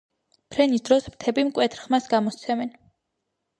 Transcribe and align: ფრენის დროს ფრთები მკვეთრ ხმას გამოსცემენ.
ფრენის 0.55 0.83
დროს 0.89 1.05
ფრთები 1.09 1.45
მკვეთრ 1.51 1.83
ხმას 1.85 2.11
გამოსცემენ. 2.17 2.75